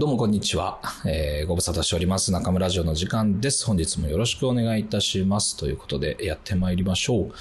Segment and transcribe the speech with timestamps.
[0.00, 0.80] どうもこんにちは。
[1.04, 2.32] えー、ご無沙汰しております。
[2.32, 3.66] 中村ラジオの時間です。
[3.66, 5.58] 本日もよろしくお願いいたします。
[5.58, 7.32] ということで、やってまいりましょう。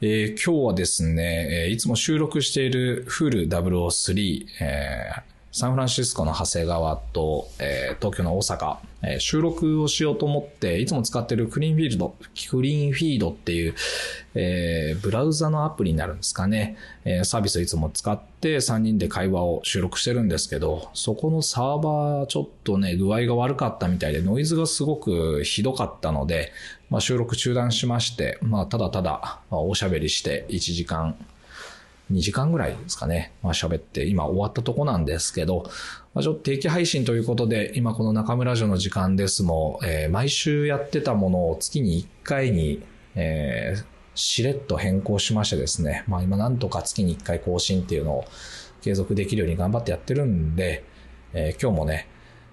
[0.00, 12.14] えー、今日はですね、いつも収録しているフル003、えーサンフランシスコの長谷川と、えー東京の大阪、えー収録をしようと思って、いつも使ってるクリーンフィールド、
[12.48, 13.74] クリーンフィードっていう、
[14.36, 26.52] えーブラウザのアプリになるんですかね、えーサービスをいつも使って3人で会話を収録してるんですけど、そこのサーバーちょっとね、具合が悪かったみたいで、ノイズがすごくひどかったので、
[26.88, 31.16] まあ、収録中断しまして、まあ、ただただ、まあおしゃべりして1時間、
[32.10, 33.32] 2時間ぐらいですかね。
[33.42, 35.64] まあ喋って、今終わったとこなんですけど、
[36.14, 42.82] まあ、ちょっと定期配信ということで、今この中村城の時間ですも、えー毎週やってたものを月に1回に、
[43.14, 48.24] えーしれっと変更しましてですね、まあ今なんとか月に1回更新っていうのを
[48.82, 50.84] 継続できるように頑張ってやってるんで、
[51.34, 52.08] えー今日もね、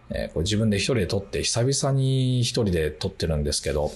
[0.09, 3.91] えーこれ自分で一人で撮って、久々に一人で撮ってるんですけど、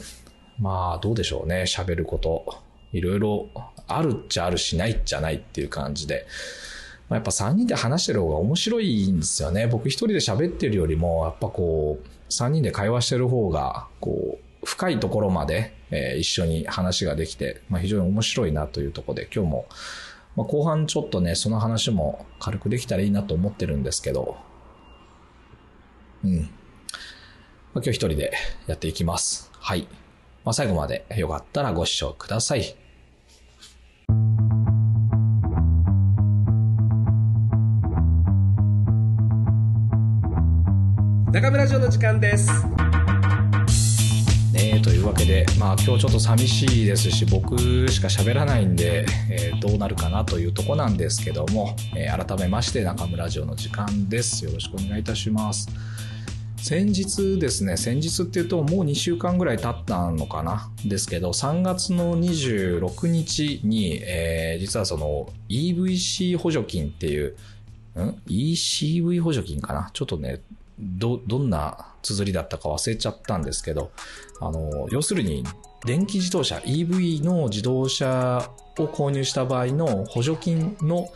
[0.57, 2.45] まあどうでしょうね、喋ること。
[2.91, 3.49] いろいろ
[3.89, 6.25] あるっちゃあるしないっちゃないっていう感じで。
[7.09, 9.67] まあやっぱ3人で話してる方が面白いんですよね。
[9.67, 19.65] 僕一人で喋ってるよりも、やっぱこう、3人で会話してる方が、こう、深いところまで、えー一緒に話ができて、まあ、非常に面白いなというところで、今日も、
[20.35, 24.37] まあ、後半ちょっとね、その話も軽くできたらいいなと思ってるんですけど、
[26.23, 26.41] うん。
[26.41, 26.49] まあ、
[27.75, 28.33] 今日一人で
[28.67, 29.49] やっていきます。
[29.53, 29.87] はい。
[30.43, 32.88] まあ、最後までよかったらご視聴ください。
[41.31, 42.51] 中村城の時間です
[44.51, 47.57] ねというわけで、まあ今日ちょっと寂しいですし、僕
[47.87, 54.43] しか喋らないんで、えーどうなるかなというとこなんですけども、えー改めまして中村城の時間です。
[54.43, 55.69] よろしくお願いいたします。
[56.61, 60.69] 先日ですね、先日っていうともう2週間ぐらい経ったのかな？
[60.85, 67.35] ですけど、3月の26日に、えー実はその EVC 補助金っていう、
[67.95, 69.89] ん ?ECV 補助金かな？
[69.93, 70.41] ちょっとね、
[70.77, 73.91] ど、どんな綴りだったか忘れちゃったんですけど、
[74.39, 75.43] あの、要するに、
[75.85, 81.09] 電気自動車、EV の自動車を購入した場合の補助金の、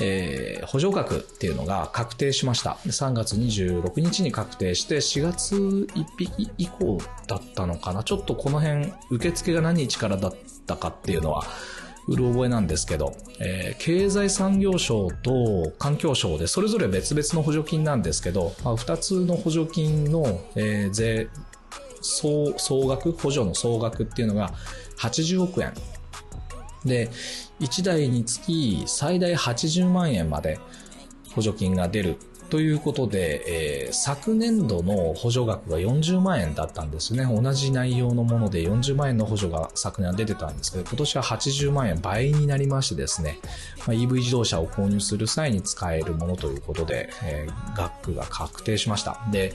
[0.00, 2.78] えー補助額っていうのが確定しました。
[2.86, 8.04] 3月26日に確定して、4月1日以降だったのかな。
[8.04, 10.34] ちょっとこの辺、受付が何日からだっ
[10.66, 11.44] たかっていうのは、
[12.06, 21.28] うる覚えなんですけど、えー経済産業省と環境省でそれぞれ別々の補助金なんですけど、まあ、2つの補助金の、えー税
[22.00, 24.52] 総総額補助の総額っていうのが
[24.98, 25.72] 80億円
[26.84, 27.10] で
[27.60, 30.58] 1台につき最大80万円まで
[31.34, 32.16] 補助金が出る。
[32.50, 37.24] ということで、えー昨年度の補助額が40万円だったんですね。
[37.24, 43.38] 同じ内容のもので40万円の補助が昨年は出てたんですけど、今年は80万円倍になりましてですね、
[43.86, 49.20] まあ、EV 自動車を購入する際に使えるものということで、えー額が確定しました。
[49.30, 49.52] で、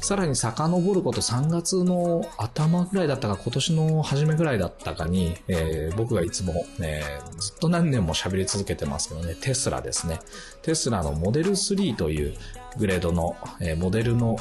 [0.00, 10.20] さらに遡ること3月の頭ぐらいだったか、今年の初めぐらいだったかに、えー僕がいつも、えーずっと何年も喋り続けてますけどね、テスラですね。
[10.62, 12.33] テスラのモデル3という
[12.78, 14.36] グレードの、えモデルの、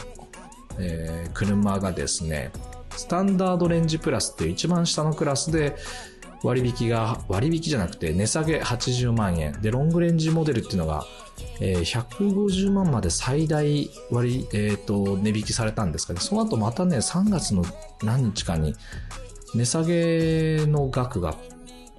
[0.80, 2.52] え車がですね、
[2.96, 5.76] スタンダードレンジプラスっていう一番下のクラスで
[6.44, 9.54] 割引が、割引じゃなくて値下げ80万円。
[9.62, 11.06] で、ロングレンジモデルっていうのが、
[11.60, 16.20] えー150万まで最大割、えっ、と、値引きされたんですかね。
[16.20, 17.64] その後またね、3月の
[18.04, 18.76] 何日かに
[19.56, 21.36] 値下げの額が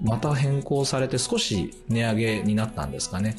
[0.01, 3.37] また変更されて少し値上げになったんですかね。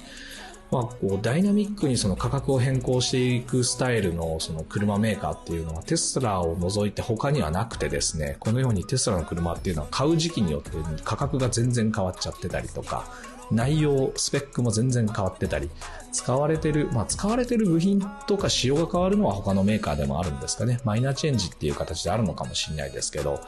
[0.75, 10.71] まあ、こうダイナミックにその価格を変更していくスタイルのその車メーカーっていうのはテスラを除いて他にはなくてですね、このようにテスラの車っていうのは買う時期によって
[11.05, 13.09] 価格が全然変わっちゃってたりとか、
[13.51, 15.69] 内容、スペックも全然変わってたり、
[16.11, 20.79] 使われてる、まあ使われてる部品とか仕様が変わるのは他のメーカーでもあるんですかね。
[20.83, 23.39] マイナーチェンジっていう形であるのかもしれないですけど、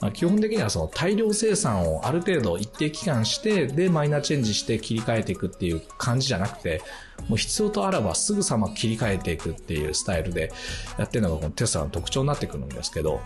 [0.00, 6.82] まあ基本的にはその大量生産をある程度一定期間して、で、マイナーチェンジして切り替えていくっていう感じじゃなくて、
[7.28, 10.52] もう必要とあらばすぐさま切り替えていくっていうスタイルで
[10.98, 13.20] やってるのがこのテスラの特徴になってくるんですけど、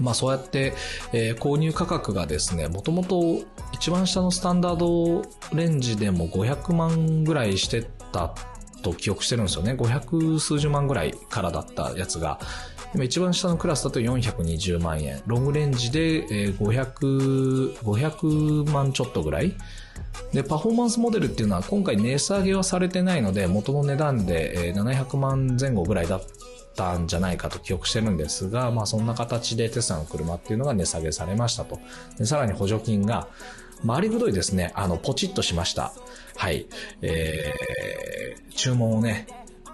[0.00, 0.74] まあそうやって、
[1.12, 3.40] えー購入価格がですね、もともと
[3.72, 5.22] 一番下のスタンダード
[5.54, 7.82] レンジでも500万ぐらいして
[8.12, 8.34] た
[8.82, 9.72] と記憶してるんですよね。
[9.72, 12.40] 500数十万ぐらいからだったやつが、
[12.94, 15.22] 今一番下のクラスだと420万円。
[15.26, 19.54] ロングレンジで500、500万ちょっとぐらい
[20.32, 26.22] で、パフォーマンスモデルっていうのは今回値下げはされてないので、元の値段で700万前後ぐらいだっ
[26.74, 31.78] たんじゃないかと記憶してるんですが、まあそんな形でテスラの車っていうのが値下げされましたと。
[32.18, 33.28] でさらに補助金が、
[33.86, 35.92] 回りくどいですね、あの、ポチッとしました。
[36.36, 36.66] はい。
[37.02, 39.26] えー、注文をね、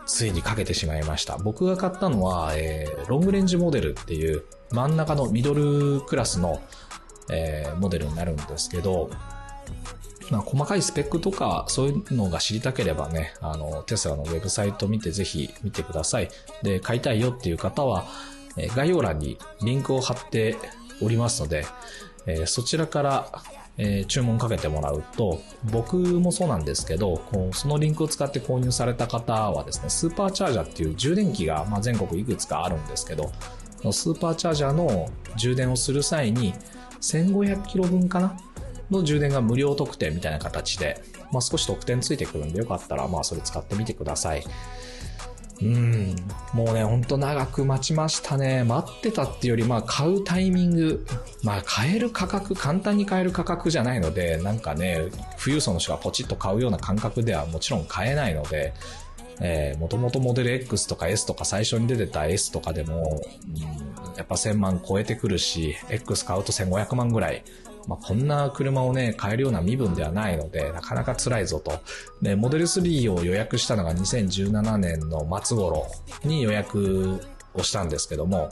[0.07, 1.39] ついにかけてしまいました。
[1.39, 6.63] 僕が買ったのは、えー、ロングレンジモデルっていう真ん中のミドルクラスの、
[7.31, 9.11] えー、モデルになるんですけど、
[10.31, 16.29] まあ、細かいスペックとか、そういうのが知りたければね、あの、テスラのウェブサイト見てぜひ見てください。
[16.63, 18.07] で、買いたいよっていう方は、
[18.57, 20.57] え概要欄にリンクを貼って
[21.03, 21.67] おりますので、
[22.27, 23.43] えそちらから、
[23.77, 25.41] えー、注文かけてもらうと、
[25.73, 27.21] 僕もそうなんですけど、
[27.53, 33.33] そのリンクを使って購入された方はですね、スーパーチャージャーっていう充電器が、まあ、全国いくつかあるんですけど、
[33.93, 36.55] スーパーチャージャーの充電をする際に、
[37.01, 38.37] 1500キロ分かな？
[38.91, 44.45] の充電が無料特典みたいな形で、まあ、少し特典ついてくるんでよかったら、まあ、それ使ってみてください。
[45.63, 46.17] うん。
[46.53, 48.65] もうね、ほんと長く待ちましたね。
[48.65, 51.07] 待ってたっていうより、まあ買うタイミング、
[51.43, 55.09] まあ買える価格、簡単に買える価格じゃないので、なんかね、
[55.39, 58.75] 富裕層の人がポチッと買うような感覚ではもちろん買えないので、
[59.41, 67.45] えー、もともとモデル X とか S とか最初に出てた S とかでも、うん、やっぱ1000万超えてくるし、X 買うと1500万ぐらい
[67.89, 71.81] まあ、こんな車をね、買えるような身分ではないので、なかなか辛いぞと。
[72.23, 75.87] で、モデル3を予約したのが2017年の末頃
[76.25, 77.21] に予約
[77.55, 78.51] をしたんですけども、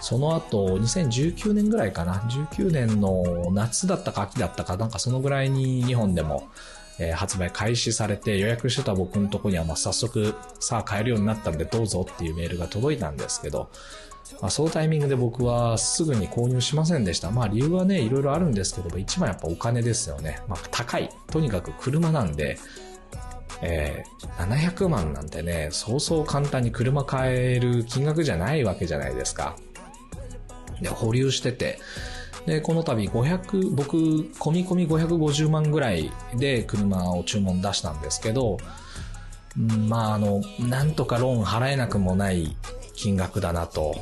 [0.00, 6.48] その後、2019年ぐらいかな、19年の夏だったか秋だったか、なんかそのぐらいに日本でも、
[6.98, 13.70] えー、発売開始されて予約してた僕のとこにはまあ早速さあ買えるようになったんでどうぞっていうメールが届いたんですけど、
[14.40, 17.30] まあ、そのタイミングで僕はすぐに購入しませんでした。
[17.30, 20.40] まあ理由はね、いろいろあるんですけども、一番やっぱお金ですよね。
[20.48, 21.10] まあ高い。
[21.30, 22.58] とにかく車なんで、
[23.60, 29.56] えー、700万なんてね、そうそう簡単に車買える金額じゃないわけじゃないですか。
[30.80, 31.78] で、保留してて、
[32.46, 38.58] で、この度500、僕、込み込み550万ぐらいで車を注文出したんですけど、
[39.56, 42.56] まあ、あの、なんとかローン払えなくもない
[42.94, 43.94] 金額だなと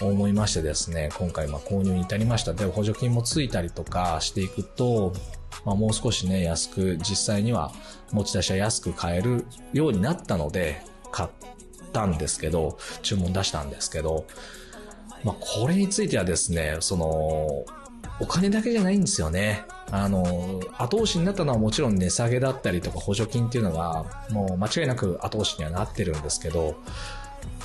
[0.00, 2.52] 思いましてですね、今回ま購入に至りました。
[2.52, 5.12] で、補助金もついたりとかしていくと、
[5.64, 7.72] まあ、もう少しね、安く、実際には
[8.12, 10.82] 持ち出しは安く買えるようになったので、
[11.12, 11.28] 買っ
[11.92, 14.26] たんですけど、注文出したんですけど、
[15.22, 17.64] まあ、これについてはですね、その、
[18.20, 19.64] お金だけじゃないんですよね。
[19.90, 26.76] あの、後押しになったのはもちろん値下げだったりとか補助金っていうのが、もう間違いなく後押しにはなってるんですけど、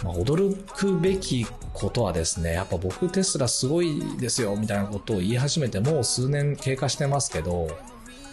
[0.03, 7.67] まあ、驚くべきことはですね、やっぱ僕テスラすごいですよみたいなことを言い始めてもう数年経過してますけど、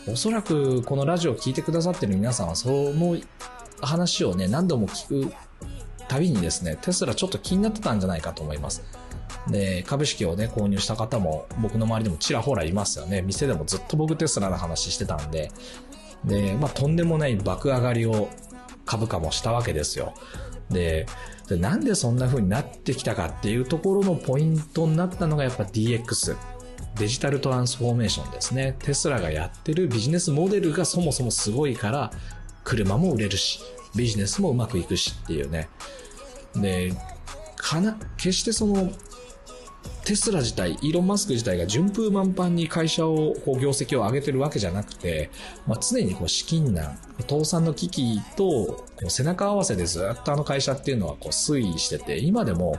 [0.09, 3.17] おそらくこのラジオを聴いてくださってる皆さんはその
[3.81, 5.33] 話をね、何度も聞く
[6.09, 8.83] たびにですね、テスラちょっと気になってたんじゃないかと思います。
[9.49, 13.23] で、株式をね、購入した方も僕の周りでもちらほらいますよね。
[13.23, 15.51] 店でもずっと僕テスラの話してたんで、
[16.25, 18.29] で、まあとんでもない爆上がりを
[18.85, 20.15] 株価もしたわけですよ。
[20.71, 21.07] で、
[21.49, 26.37] でなんでそんな風になってきたかっていうところのポイントになったのがやっぱ DX。
[26.99, 28.75] デジタルトランスフォーメーションですね。
[28.79, 32.11] テスラがやってるビジネスモデルがそもそもすごいから、
[32.65, 33.61] 車も売れるし、
[33.95, 35.69] ビジネスもうまくいくしっていうね。
[36.55, 36.93] で、
[37.57, 38.91] かな、決してその、
[40.07, 45.31] テスラ自体、イーロン・マスク自体が順風満帆に会社を、こう、業績を上げてるわけじゃなくて、
[45.67, 46.97] まあ、常にこう、資金難、
[47.29, 52.79] 倒産の危機と、背中合わせでずっとあの会社っていうのはこう推移してて、今でも、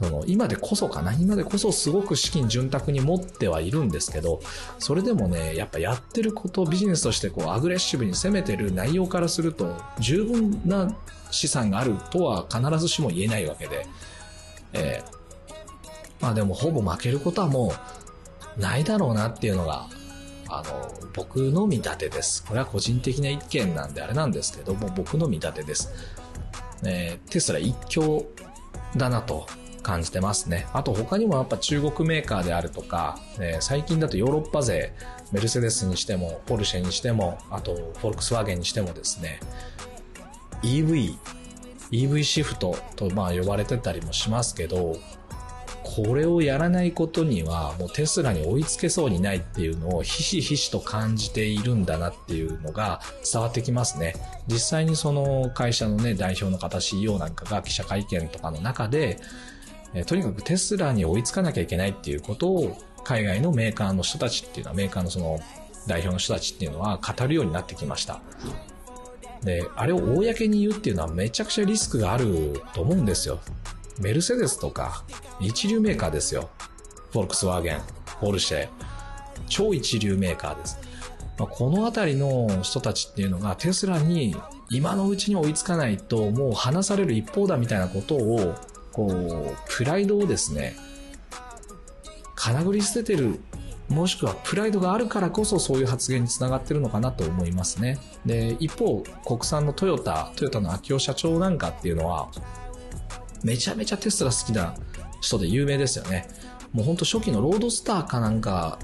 [0.00, 4.40] その今でこそかな今でこそすごく資金潤沢に持ってはいるんですけど、
[4.78, 10.96] それでもね、やっぱやってること、ビジネスとしてこうアグレッシブに攻めてる内容からすると、十分な
[11.32, 13.86] 資産があるとは必ずしも言えないわけで、
[14.74, 15.21] えー
[16.22, 17.74] まあでもほぼ負けることはも
[18.56, 19.88] うないだろうなっていうのが、
[20.48, 22.44] あの、僕の見立てです。
[22.44, 25.90] これは個人的な意見なんであれなんですけども、僕の見立てです。
[26.84, 28.24] えー、テスラ一強
[28.96, 29.46] だなと
[29.82, 30.66] 感じてますね。
[30.72, 34.94] あと他にもやっぱ中国メーカーであるとか、えー、最近だとヨーロッパ勢、
[35.32, 39.40] メルセデスにしても、ポルシェにしても、あとフォルクスワーゲンにしてもですね、
[40.62, 41.16] EV、
[41.90, 44.96] EV シフトとまあ呼ばれてたりもしますけど、
[45.94, 54.14] これをやらないことにはもうテスラに追いつけそうにないっていうのをひしひしと感じているんだなっていうのが伝わってきますね。
[54.48, 59.18] 実際にその会社のね、代表の方 CEO なんかが記者会見とかの中で、
[59.92, 65.40] えとにかくテスラに追いつかなきゃいけないっていうことを海外のメーカーの人たちっていうのはメーカーのその
[65.86, 68.22] 代表の人たちっていうのは語るようになってきました。
[69.42, 73.40] で、あれを公に言うっていうのはめちゃくちゃリスクがあると思うんですよ。
[74.00, 75.04] メルセデスとか、
[75.40, 76.50] 一流メーカーですよ。
[77.12, 77.80] フォルクスワーゲン、
[78.20, 78.68] ポルシェ、
[79.48, 80.78] 超一流メーカーです。
[81.38, 84.36] まあ、このあたりの人たちっていうのがテスラに
[84.70, 88.54] 今のうちに追いつかないともう離される一方だみたいなことを、
[88.92, 90.76] こう、プライドをですね、
[92.34, 93.40] かなぐり捨ててる
[93.92, 97.98] もしくはプライドがあるからこそそういう発言につながってるのかなと思いますね。
[98.24, 102.30] で、一方、国産のトヨタ、トヨタの秋夫社長なんかっていうのは、
[103.44, 104.74] めちゃめちゃテスラ好きな
[105.20, 106.28] 人で有名ですよね。
[106.72, 108.78] もうほんと初期のロードスターかなんか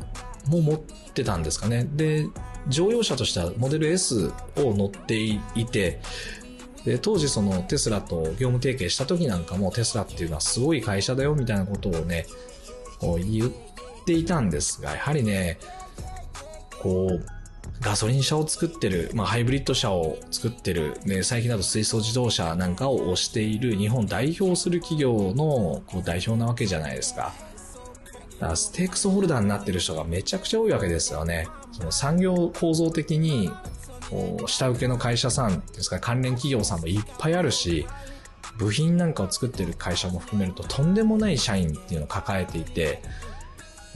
[0.47, 1.89] も持ってたんですかね。
[1.95, 2.27] で、
[2.69, 6.01] 乗用車としてはモデル S を乗っていて、
[6.85, 12.27] で、当時そのテスラと業務提携した時なんかもテスラっていうのはすごい会社だよみたいなことをね、
[12.99, 13.53] こう言っ
[14.05, 15.59] ていたんですが、やはりね、
[16.81, 17.38] こう、
[17.81, 27.33] ガソリン車を作ってる、まあ、ハイブリッド車を作ってる、ね、最近だと水素自動車なんかを推している日本代表する企業のこう代表なわけじゃないですか。
[28.41, 31.49] だからステークスホルダーになってる人がめちゃくちゃ多いわけですよね。
[31.73, 33.51] その産業構造的に、
[34.11, 37.87] こう、下請けの会社さんですか、関連企業さんもいっぱいあるし、
[38.57, 43.03] 部品なんかを作ってる会社も含めるととんでもない社員っていうのを抱えていて、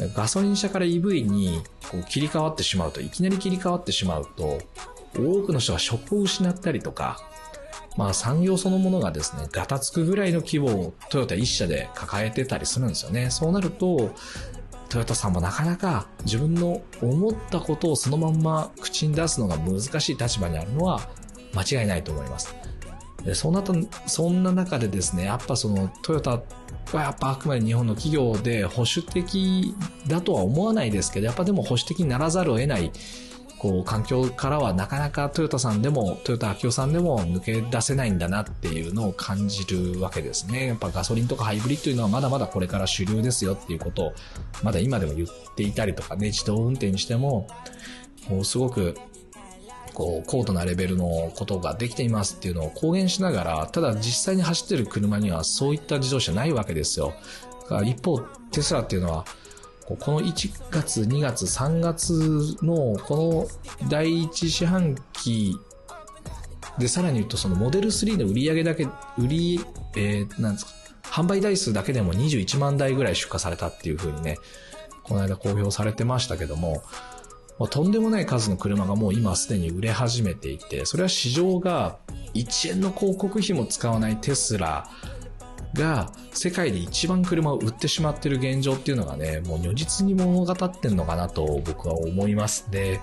[0.08, 4.58] ガソリン車から EV にこう切り替わってしまうと、いきなり切り替わってしまうと、
[5.14, 7.18] 多くの人が職を失ったりとか、
[7.96, 13.30] まあ産業そのものがですね、ガタつくぐらいの規模をトヨタ一社で抱えてたりするんですよね。
[13.30, 14.14] そうなると、
[14.88, 21.00] トヨタさんもなかなか自分の思ったことをそのまんま口に出すのが難しい立場にあるのは
[21.54, 22.54] 間違いないと思います。
[23.24, 23.62] でそんな、
[24.06, 26.42] そんな中でですね、やっぱそのトヨタは
[26.94, 29.74] やっぱあくまで日本の企業で保守的
[30.08, 32.90] だとは思わないですけど、やっぱでも保守的にならざるを得ない、
[33.58, 40.66] こう、環境からはなかなかトヨタさんでも、トヨタ秋夫さんでも抜け出せないんだなっていうのを感じるわけですね。
[40.66, 44.12] やっぱガソリンとかハイブリッドというのはまだまだこれから主流ですよっていうことを、
[44.64, 47.46] まだ今でも言っていたりとかね、自動運転にしても、
[48.28, 48.96] もうすごく
[49.94, 57.14] こう、高度なレベルのことができていますっていうのを公言しながら、ただ実際に走ってる車にはそういった自動車ないわけですよ。
[57.84, 58.20] 一方、
[58.50, 59.24] テスラっていうのは、
[59.86, 63.48] この1月、2月、3月のこ
[63.82, 65.58] の第一四半期
[66.78, 68.84] で、さらに言うとそのモデル3の売り上げだけ、
[69.18, 69.60] 売り、
[69.96, 70.72] えー、なんですか、
[71.02, 74.38] 販売台数だけでも21万台ぐらい出荷されたっていう風にね、
[75.02, 76.82] この間公表されてましたけども、
[77.62, 81.98] まあ、とんでもない数の車がもう今すでに売れ始めていて、それは市場が
[82.34, 84.88] 1円の広告費も使わないテスラ
[85.72, 92.68] が世界で一番車を売ってしまってる現状っていうのがね、もう如実に物語ってんのかなと僕は思います。
[92.72, 93.00] で、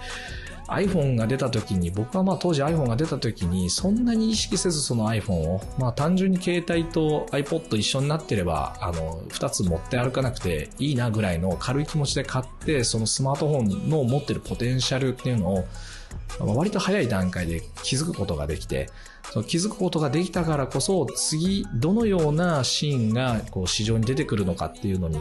[0.72, 15.66] iPhone が出た時に、僕はまあ当時 iPhone が出た時に、そんなに意識せずその iPhone を、まあ単純に携帯と iPod 一緒になってれば、あの、二つ持って歩かなくていいなぐらいの軽い気持ちで買って、そのスマートフォンの持ってるポテンシャルっていうのを、
[16.40, 18.90] 割と早い段階で気づくことができて、
[19.32, 25.20] その気づくことができたからこそ、次、どのようなシーンがこう市場に出てくるのかっていうのに、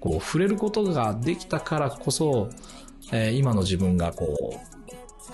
[0.00, 2.50] こう触れることができたからこそ、
[3.12, 4.73] えー、今の自分がこう、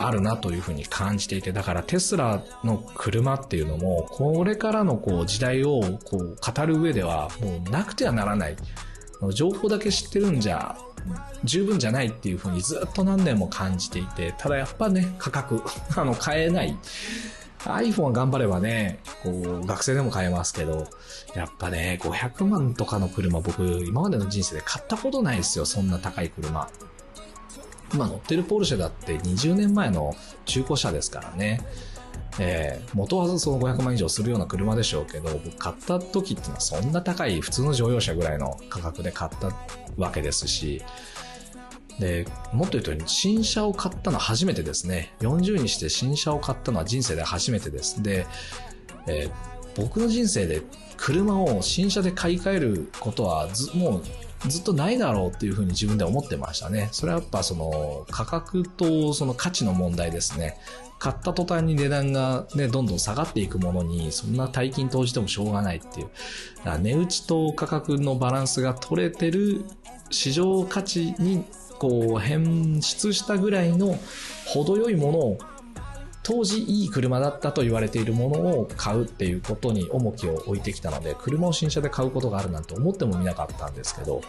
[0.00, 8.56] あるなというふうに感じていて、だからテスラの車っていうのも、これからのこう時代をこう語る上ではもうなくてはならない。
[9.34, 10.78] 情報だけ知ってるんじゃ
[11.44, 15.62] 十分じゃないっていうふうにずっと何年も感じていて、ただやっぱね、価格、
[15.96, 16.76] あの、買えない。
[17.64, 20.86] iPhone は頑張ればね、こう、学生でも買えますけど、
[21.34, 26.68] やっぱね、500万とかの車僕、今までの人生で買ったことないですよ、そんな高い車。
[27.92, 31.60] 今乗ってるポルシェだって20年前の中古車ですからね。
[32.38, 39.52] えー、元はその500万以上するような車でしょうけど、僕買った時っていうのはそんな高い普通の乗用車ぐらいの価格で買った
[39.96, 40.82] わけですし、
[41.98, 45.12] で、もっと言うと新車を買ったのは初めてですね。
[45.20, 48.02] 40にして新車を買ったのは人生で初めてです。
[48.02, 48.26] で、
[49.06, 49.30] えー、
[49.76, 50.62] 僕の人生で
[50.96, 54.02] 車を新車で買い替えることはず、もう
[54.48, 56.88] ずっとないだろうっていうふうに自分で思ってましたね。
[56.92, 60.58] それはやっぱその価格とその価値の問題ですね。
[60.98, 66.10] 買った途端に値段がね、どんどん下がっていくものに、そんな大金投じてもしょうがないっていう。
[66.58, 69.64] だから値打ちと価格のバランスが取れてる
[70.10, 71.44] 市場価値に
[71.78, 73.98] こう変質したぐらいの
[74.46, 75.38] 程よいものを
[76.22, 84.20] 当時いい車だったと言われているものを買うっていうことに重きを置いてきたので、車を新車で買うことがあるなんて思ってもみなかったんですけど、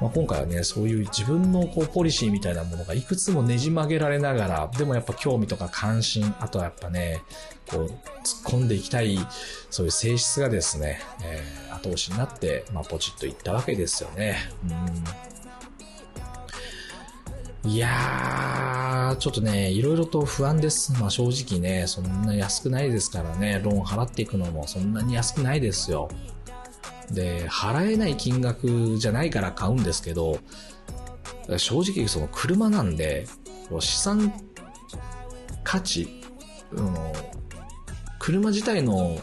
[0.00, 7.22] まあ、今回はね、そういう自分のこうポリシーみたいなものがいくつもねじ曲げられながら、でもやっぱ興味とか関心、あとはやっぱね、
[7.68, 7.92] こう、突っ
[8.44, 9.18] 込んでいきたい、
[9.68, 14.38] そういう性質がですね、えー、後押しになって、まあ、ポチッといったわけですよね。
[14.64, 15.29] うん。
[17.66, 20.92] いやー、ちょっとね、いろいろと不安です。
[20.98, 26.08] まあ正直ね、そんな安くないですからね、ローン払っていくのもそんなに安くないですよ。
[27.10, 30.38] で、払えない金額じゃないから買うんですけど、
[31.58, 33.26] 正直その車なんで、
[33.80, 34.32] 資産
[35.62, 36.08] 価値、
[36.72, 36.94] うん、
[38.18, 39.18] 車自体の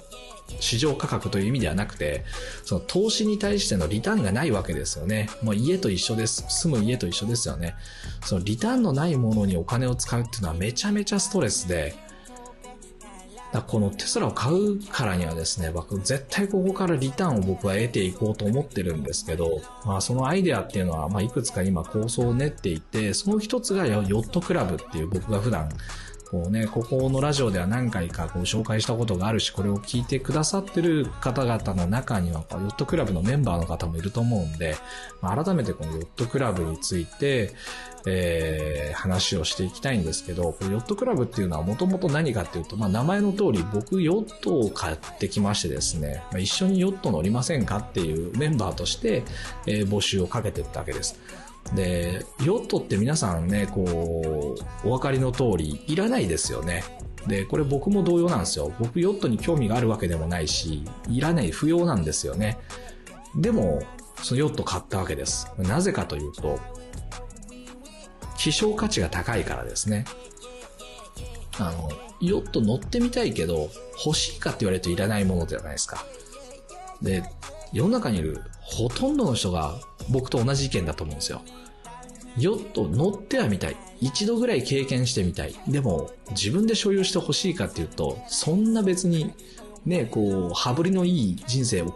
[0.59, 2.25] 市場価格という意味ではなくて、
[2.63, 5.29] その投資に対してのリターンがないわけですよね。
[5.41, 6.45] もう家と一緒です。
[6.49, 7.75] 住む家と一緒ですよね。
[8.25, 11.95] そのリターンのないものにお金を使うっていうのはめちゃめちゃストレスで、
[13.53, 25.69] だこのテスラを買うからにはですね、僕絶対ここからリターンを僕は得ていこうと思ってるんですけど、まあそのアイデアっていうのは、まあいくつか今構想を練っていて、その一つがヨットクラブっていう僕が普段
[26.29, 34.75] こうね、ここのラジオでは何回かこう紹介したことがあるし、これを聞いてくださってる方々の中には、ヨットクラブのメンバーの方もいると思うんで、
[35.21, 37.53] 改めてこのヨットクラブについて、
[38.05, 49.23] えー、話をしていきたいんですけど、こヨットクラブっていうのはもともと何かっていうと、まあ、名前の通り僕ヨットを買ってきましてですね、一緒にヨット乗りませんかっていうメンバーとして、
[49.65, 51.19] えー、募集をかけていったわけです。
[51.75, 56.83] で、ヨットって皆さんね、こう、お分かりの通り、いらないですよね。
[57.27, 58.73] で、これ僕も同様なんですよ。
[58.79, 62.57] 僕ヨットに興味があるわけでもないし、いらない、不要なんですよね。
[63.35, 63.81] でも、
[64.23, 65.47] そのヨット買ったわけです。
[65.57, 66.59] なぜかというと、
[68.37, 70.05] 希少価値が高いからですね。
[71.59, 71.89] あの、
[72.21, 73.69] ヨット乗ってみたいけど、
[74.05, 76.05] 欲しいかって言われるといらないものじゃないですか。
[77.01, 77.23] で、
[77.73, 79.75] 世の中にいるほとんどの人が
[80.09, 81.41] 僕と同じ意見だと思うんですよ。
[82.37, 83.75] ヨット乗ってはみたい。
[83.99, 85.55] 一度ぐらい経験してみたい。
[85.67, 89.33] でも、自分で所有してほしいかっていうと、そんな別に、
[89.85, 91.95] ね、こう、羽振りのいい人生を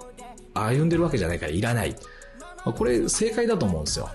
[0.56, 1.96] 歩んでるわけじゃないからいらない。
[2.64, 4.10] これ正解だと思うんですよ。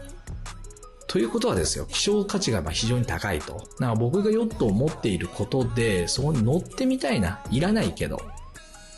[1.07, 3.63] ということはですよ、希少価値がま非常に高いと。
[3.79, 7.41] だか僕がヨットを持っていることで、そこに乗ってみたいな。
[7.51, 8.21] いらないけど。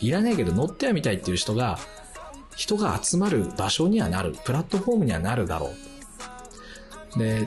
[0.01, 1.79] いらないけど乗ってはみたいっていう人が、
[2.59, 4.35] 人が集まる場所にはなる。
[4.45, 5.71] プラットフォームにはなるだろ
[7.17, 7.19] う。
[7.19, 7.47] で、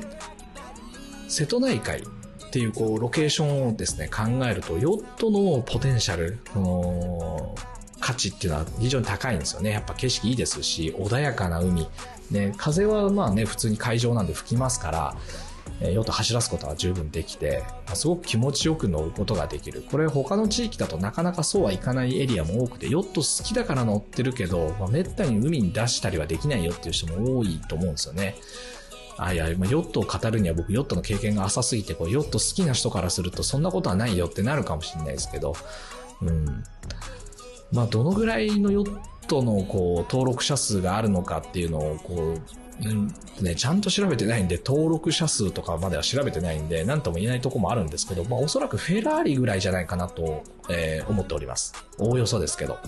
[1.28, 2.04] 瀬戸内海っ
[2.50, 7.54] ていうこうロケーションをですね、考えると、ヨットのポテンシャル、の
[8.00, 9.72] 価値っていうのは非常に高いんですよね。
[9.72, 11.90] やっぱ景色いいですし、穏やかな海。
[12.32, 15.16] ね、風はまあね、普通に海上なんで吹きますから、
[15.84, 17.64] えヨット走らすことは十分できて、
[17.94, 19.84] すごく気持ちよく乗ることができる。
[19.90, 28.36] これ他の地域だとなかなかそうはいかないエリアも多くて、ヨット好きだから乗ってるけど、まあ、めったに海に出したりはできないよっていう人も多いと思うんですよね。
[29.18, 35.56] あいや、ま、ヨットを語るには僕ヨットの経験が浅すぎて、こうヨット好きな人からするとそんなことはないよってなるかもしれないですけど、
[36.22, 36.64] うん。
[37.72, 42.61] まあ、どのぐらいのヨットのこう登録者数があるのかっていうのをこう
[43.42, 51.74] ね、ちゃんと調べてないんで、登録者数とかまでは調べてないんで、なんとも言えないとこもあるんですけど、まあおそらくフェラーリぐらいじゃないかなと、えー、思っております。
[52.00, 52.80] おおよそですけど。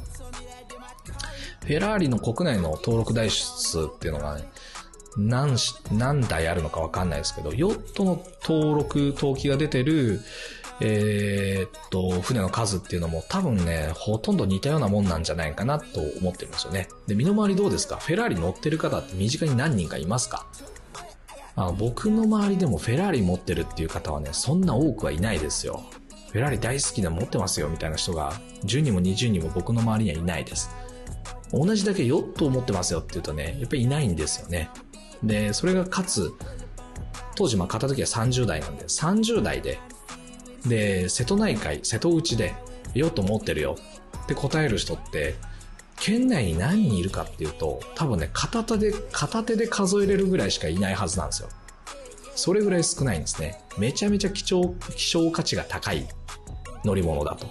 [1.62, 4.49] フェラーリの国内の登録台数っていうのがね、
[5.17, 5.56] 何、
[5.91, 10.19] 何台あるのかわかんないですけど、ヨットの登録、登記が出てる、
[10.81, 16.88] えー、っと、船の数っていうのも多分ね、ほとんど似たようなもんなんじゃないかなと思ってるんですよね。
[17.07, 17.97] で、身の回りどうですか？
[17.97, 20.47] フェラーリ乗ってる方って身近に何人かいますか？
[21.55, 25.83] あの僕の周りでもフェラーリ持ってるっていう方はね、そんな多くはいないですよ。
[26.31, 28.33] フェラーリ大好きな持ってますよみたいな人が
[28.65, 30.71] 10人も20人も僕の周りにはいないです。
[31.51, 34.71] 同じだけヨットを持ってますよって言うとね、やっぱりいないんですよね。
[35.21, 36.31] で、それがかつ、
[37.36, 39.79] 当時まあ買った時は30代なんで、30代で
[40.65, 42.56] で、瀬戸内海、瀬戸内で、
[42.93, 43.76] ヨット持ってるよ
[44.23, 45.36] って答える人って、
[45.99, 51.49] 県内に何人いるかっていうと、多分ね、片手で、片手で数えれるぐらいしかいないはずなんですよ。
[52.36, 53.62] それぐらい少ないんですね。
[53.78, 56.08] めちゃめちゃ貴重、希少価値が高い
[56.84, 57.47] 乗り物だと。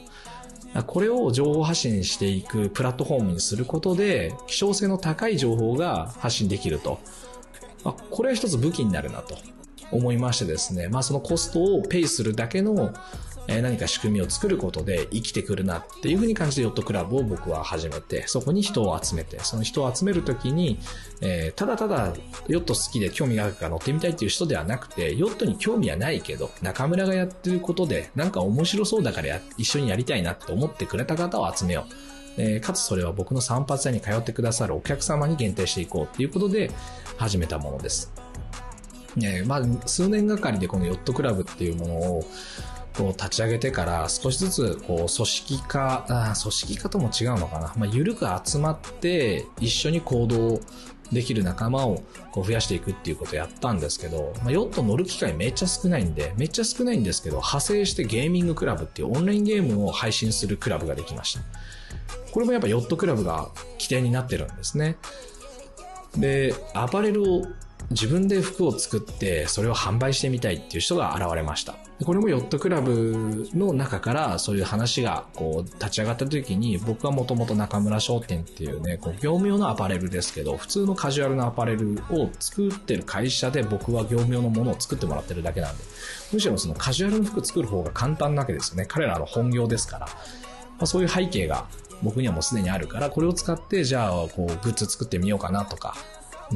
[0.87, 6.99] これを情報発信していくプラットフォームにすることで、希少性の高い情報が発信できると。
[8.11, 9.37] これは一つ武器になるなと。
[9.93, 12.93] 思いましてですね、まあそのコストをペイするだけの
[13.49, 20.79] 何か仕組みを作ることで生きてくるなっていうふうに感じてヨットクラブを僕は始めて、そこに人を集めて、その人を集めるときに、
[21.21, 22.13] えー、ただただ
[22.47, 31.95] ヨット好きで興味があるから乗ってみたいっていう人ではなくて、ヨットに興味はないけど、中村がやってることで、なんか面白そうだから一緒にやりたいなって思ってくれた方を集めよう。
[32.39, 36.71] えーかつそれは僕の散髪屋に通ってくださるお客様に限定していこうっていうことで
[37.19, 38.22] 始めたものです。
[39.21, 42.25] えまあ、数年がかりでこのヨットクラブっていうものを
[42.97, 47.75] こう立ち上げてから少しずつこう組織化、あ組織化とも違うのかな。
[47.77, 50.61] まあ、緩く集まって一緒に行動
[51.11, 61.41] できる仲間をこう増やしていくっていうことをやったんですけど、まあ、ヨット乗る機会めっちゃ少ないんで、めっちゃ少ないんですけど、派生してゲーミングクラブっていうオンラインゲームを配信するクラブができました。
[62.33, 64.97] これもやっぱヨットクラブが起点になってるんですね。
[66.17, 67.47] で、アパレルを
[67.93, 71.77] 自分で服を作ってそれを販売してみたいっていう人が現れました。
[72.05, 85.85] これもヨットクラブの中からそういう話がこう立ち上がった時に僕はもともと中村商店っていうね、こう業務用のアパレルですけど、普通のカジュアルなアパレルを作ってる会社で僕は業務用のものを作ってもらってるだけなんで、
[86.33, 88.87] むしろそのカジュアルの服作る方が簡単なわけですよね。
[88.87, 90.09] 彼らの本業ですから。
[90.81, 91.67] ま、そういう背景が
[92.03, 95.95] 僕にはもうすでにあるから、これを使って、じゃあ、こう、グッズ作ってみようかなとか。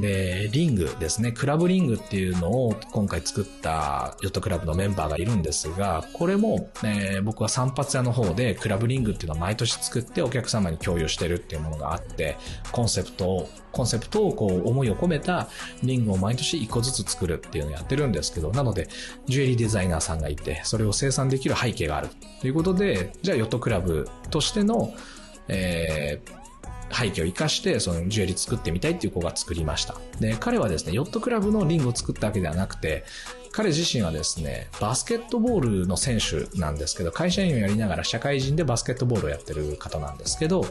[0.01, 1.33] で、リングですね。
[1.33, 12.37] クラブリングっていうのを今回作ったヨットクラブのメンバーがいるんですが、これも、えー僕は散髪屋の方でクラブリングっていうのを毎年作ってお客様に共有してるっていうものがあって、
[12.73, 15.49] コンセプトを、コンセプトをこう思いを込めた
[15.83, 18.89] リングを毎年1個ずつ作るっていうのをやってるんですけど、なので、
[19.27, 22.09] ジュエリーデザイナーさんがいて、それを生産できる背景がある
[22.41, 24.95] ということで、じゃあヨットクラブとしての、
[25.49, 26.46] えー
[26.91, 29.97] 背景を生かして、そのジュエリー作ってみたいっていう子が作りました。
[30.21, 33.05] で、彼はですね、ヨットクラブのリングを作ったわけではなくて、
[33.53, 40.65] 彼自身はですね、バスケットボールの選手なんですけど、会社員をやりながら社会人でバスケットボールをやってる方なんですけど、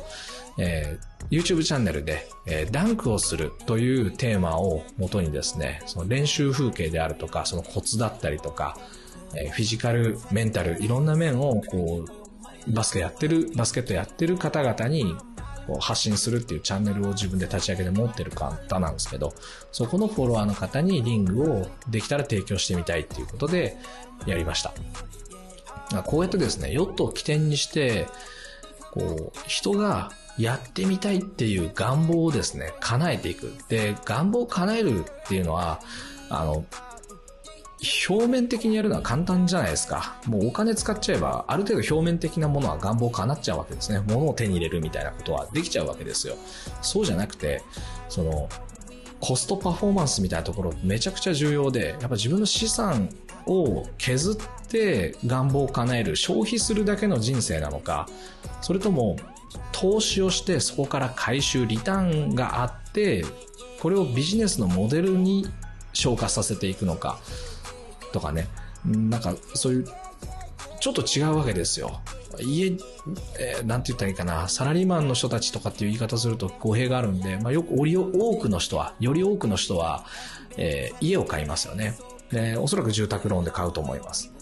[0.58, 8.78] えー YouTube チャンネルで、えーダンクをするというテーマを元にですね、その練習風景であるとか、そのコツだったりとか、
[9.34, 15.16] えーフィジカル、メンタル、いろんな面をこう、バスケやってる、バスケットやってる方々に
[15.80, 19.34] 発信するっていうチャンネルを自分で立ち上げて持ってる方なんですけど、
[19.72, 23.78] そこのフォロワーの方にリングをできたら提供してみたいっていうことで
[24.26, 24.74] やりました。
[26.04, 28.08] こうやってですね、ヨットを起点にして、
[28.92, 33.54] こう、人がやってみたいっていう願望をですね、叶えていく。
[33.70, 35.80] で、願望を叶えるっていうのは、
[36.30, 36.66] あの、
[38.10, 40.16] 表面的にやるのは簡単じゃないですか。
[40.26, 44.02] もうお金使っちゃえば、ある程度表面的なものは願望叶っちゃうわけですね。
[44.08, 46.36] 物を手に入れるみたいなことはできちゃうわけですよ。
[46.82, 47.62] そうじゃなくて、
[48.10, 48.50] その、
[49.20, 53.10] コストパフォーマンスみたいなところめちゃくちゃ重要で、やっぱ自分の資産
[53.48, 58.08] を削って願望を叶える、消費するだけの人生なのか、
[58.62, 59.18] それとも
[59.72, 63.26] 投資をしてそこから回収、リターンがあって、
[63.82, 65.48] これをビジネスのモデルに
[65.94, 67.20] 昇華させていくのか、
[68.16, 68.48] とかね、
[68.86, 69.86] なんかそういう、
[70.80, 72.00] ちょっと違うわけですよ。
[72.40, 72.68] 家、
[73.40, 80.06] えーなんて言ったらいいかな、サラリーマンの人たちとかっていう言い方すると語弊があるんで、まあよく、より多くの人は、より多くの人は、
[80.56, 81.98] えー家を買いますよね。
[82.32, 84.34] で、おそらく住宅ローンで買うと思います。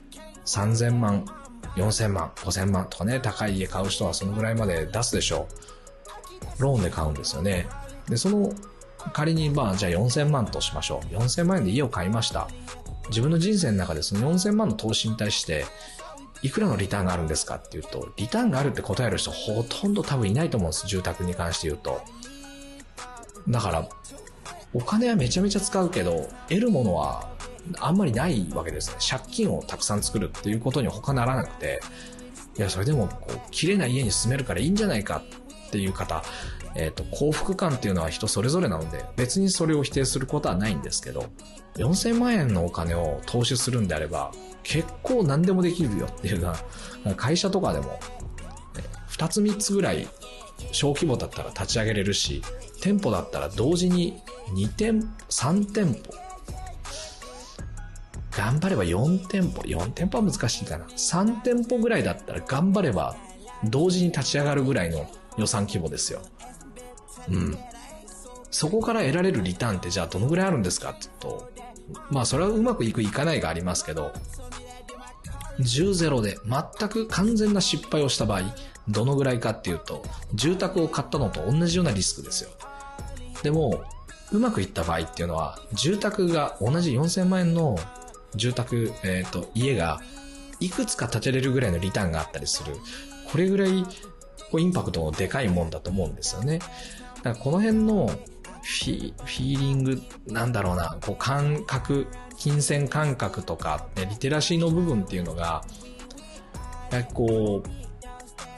[0.45, 1.25] 3000万、
[1.75, 5.47] 4000万、5000万とかね、高い家買う人はそのぐらいまで出すでしょ
[6.59, 6.61] う。
[6.61, 7.67] ローンで買うんですよね。
[8.07, 8.53] で、その、
[9.11, 11.15] 仮にまあ、じゃあ4000万としましょう。
[11.15, 12.47] 4000万円で家を買いました。
[13.09, 15.65] 自分の人生の中でその4000万の投資に対して、
[16.41, 20.87] いくらのリターンがあるんですかっていうと、リターンがあるって答える人ほとんど多分いないと思うんです。
[20.87, 22.01] 住宅に関して言うと。
[23.47, 23.87] だから、
[24.73, 27.29] お金はめちゃめちゃ使うけど、得るものは
[27.79, 28.97] あんまりないわけですね。
[29.07, 31.79] 借金をたくさん作るっていうことに他ならなくて、
[32.57, 35.23] いや、それでも、こう、綺麗な家に住めるからいいんじゃないか
[35.67, 36.23] っていう方、
[36.75, 41.25] えっ、と、幸福感っていうのは人それぞれなので、別にそれを否定することはないんですけど、
[41.75, 44.31] 4000万円のお金を投資するんであれば、
[44.63, 46.55] 結構何でもできるよっていうのは、
[47.15, 47.99] 会社とかでも、
[49.09, 50.07] 2つ3つぐらい
[50.71, 52.41] 小規模だったら立ち上げれるし、
[52.81, 54.21] 店舗だったら同時に
[54.55, 55.99] 2店、3店舗、
[58.35, 60.85] 頑張れば4店舗、4店舗は難しいかな。
[60.85, 63.15] 3店舗ぐらいだったら頑張れば
[63.63, 65.07] 同時に立ち上がるぐらいの
[65.37, 66.21] 予算規模ですよ。
[67.29, 67.57] うん。
[68.51, 71.51] そこから得られるリターンってじゃあどのぐらいあるんですかって言うと、
[72.11, 74.13] まあそれはうまくいくいかないがありますけど、
[75.59, 78.41] 10ゼロで全く完全な失敗をした場合、
[78.87, 82.49] どのぐらいかっていうと、住宅を買ったのと同じようなリスクですよ。
[83.43, 83.83] でも、
[84.31, 87.77] うまくいった場合っていうのは、住宅が同じ4000万円の
[88.35, 90.01] 住宅、えっ、と、家が
[90.59, 92.75] いくつか建てれるぐらいのリターンがあったりする。
[93.31, 93.83] これぐらい、
[94.51, 96.59] こう、インパクトのでかいもんだと思うんですよね。
[97.23, 102.07] だからこの辺のフィーリング、なんだろうな、こう感覚、
[102.37, 105.63] 金銭感覚とか、ね、リテラシーの部分っていうのが、
[107.13, 107.69] こう、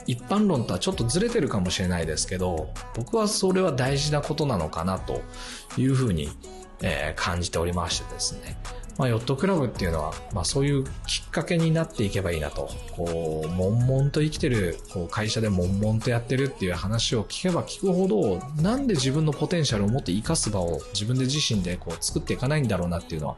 [0.06, 5.22] 一般論とはちょっとずれてるかもしれないですけど、僕はそれは大事なことなのかなと
[5.76, 6.30] いうふうに、
[6.82, 8.56] えー、感じておりましてですね。
[8.98, 12.70] まあ、ヨットクラブっていうのは、まあ、そういうきっかけになっていけばいいなと。
[12.92, 23.36] こう、悶々と生きてる、こう、会社で悶々とやってるっていう話を聞けば聞くほど、なんで自分のポテンシャルを持って活かす場を自分で自身でこう作っていかないんだろうなっていうのは、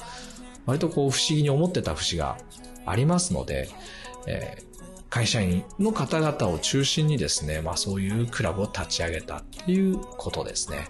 [0.67, 2.37] 割とこう不思議に思ってた節が
[2.87, 3.69] ありますので、
[4.27, 4.69] えー
[5.11, 10.87] 会社員の方々を中心にですね、まあそういうクラブを立ち上げたっていうことですね。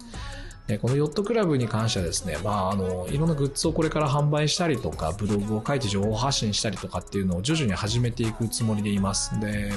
[0.68, 9.40] でこのヨットクラブに関してはですね、まあ、あの、いろんなグッズをこれから販売したりとか、ブログを書いて情報発信したりとかっていうのを徐々に始めていくつもりでいます。
[9.40, 9.72] で、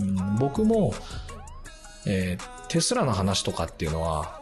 [0.00, 0.94] うん、僕も、
[2.06, 4.40] えー、テスラの話とかっていうのは、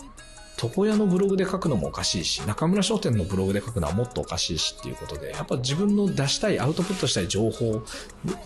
[0.62, 7.82] 床屋のブログで書くのもおかしいし、中村商店のブログで書くのはもっとおかしいしっていうことで、やっぱ自分の出したい、アウトプットしたい情報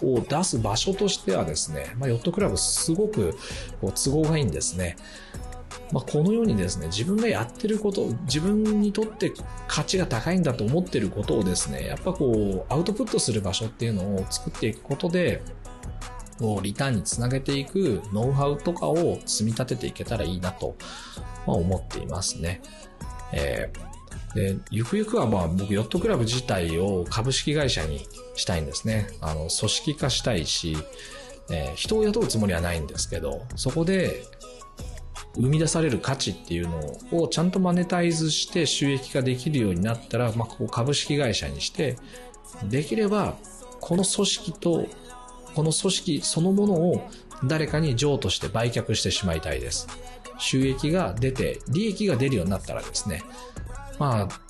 [0.03, 3.37] を出す場所としてはですね、まあ、ヨットクラブすごく
[3.81, 4.97] 都合がいいんですね。
[5.93, 9.33] まあ、このようにですね、自分がやってること、自分にとって
[9.69, 15.43] 価値が高いんだと思ってることをですね、やっぱこう、アウトプットする場所っていうのを作っていくことで、
[16.41, 20.75] をリターンにつなげていくノウハウとかを積み立てていけたらいいなと
[21.47, 22.61] まあ、思っていますね。
[23.33, 29.09] えー、で、ゆくゆくはまあ僕ヨットクラブ自体を株式会社にしたいんですね。
[29.21, 30.77] あの、組織化したいし、
[31.51, 34.23] えー、人を雇うつもりはないんですけど、そこで
[35.37, 41.97] 生み出される価値っていうのをちゃんとマネタイズして収益化できるようになったら、まあ、ここ株式会社にして、
[42.69, 43.37] できれば、
[43.81, 44.87] この組織と、
[45.55, 47.09] この組織そのものを
[47.45, 49.89] 誰かに譲渡して売却してしまいたいです。
[50.39, 53.23] 収益が出て、利益が出るようになったらですね、
[53.99, 54.41] まあ、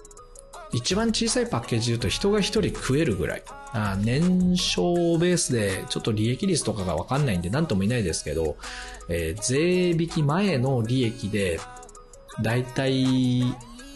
[0.73, 3.43] 一番小さいパッケージで言うと人が一人食えるぐらい。
[3.77, 8.57] あ年商ベースでちょっと利益率とかがわかんないんで何とも言えないですけど、
[9.09, 11.59] えー、税引き前の利益で、
[12.41, 13.43] だいたい、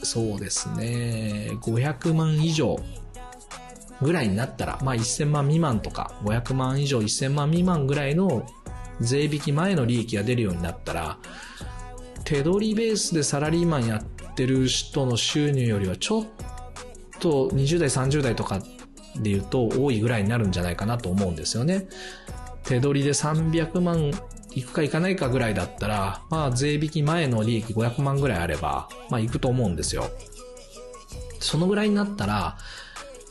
[0.02, 2.76] そうですね、500万以上
[4.02, 8.44] ぐらいになったら、まあ1000万未満とか、500万以上1000万未満ぐらいの
[9.00, 11.18] 税引き前の利益が出るようになったら、
[12.24, 16.26] 手取りベースでサラリーマンやってる人の収入よりはちょっ
[17.20, 18.60] と20代30代とか
[19.22, 21.88] で言うと多いぐらいになるんじゃないかなと思うんですよね。
[22.64, 24.12] 手取りで300万
[24.54, 30.10] いくかいかないかぐらいだったら、まあ税引き前の利益500万ぐらいあれば、まあいくと思うんですよ。
[31.40, 32.58] そのぐらいになったら、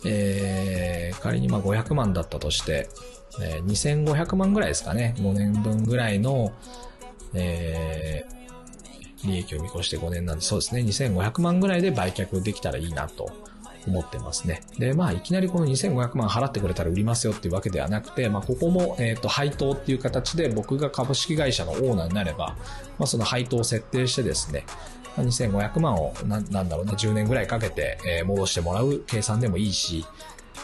[0.05, 2.89] えー、仮にまあ500万だったとして、
[3.41, 5.15] えー、2500万ぐらいですかね。
[5.17, 6.53] 5年分ぐらいの、
[7.33, 13.46] えー、利益を見越して5年なんで、そうですね、2500万ぐらいで売却できたらいいなと
[13.87, 14.61] 思ってますね。
[14.77, 22.55] で、まあ、いきなりこの2500万払ってくれたら売りますよっていうわけではなくて、まあ、ここも、えっ、と、配当っていう形で僕が株式会社のオーナーになれば、
[22.99, 24.65] まあ、その配当を設定してですね、
[25.17, 30.05] 2500万をな、なんだろうな、10年ぐらいかけて、え、戻してもらう計算でもいいし、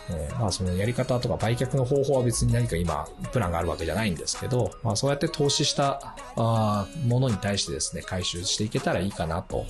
[0.10, 9.66] えー、まあそのやり方とか売却の方法は別に何か今プランがあるわけじゃないんですけど、まあそうやって投資したあものに対してですね、回収していけたらいいかなと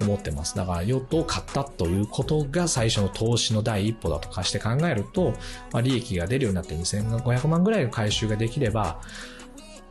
[0.00, 0.54] 思ってます。
[0.54, 5.32] だからヨットを買ったということが最初の投資の第一歩だとかして考えると、
[5.72, 9.00] まあ利益が出るようになって2500万ぐらいの回収ができれば、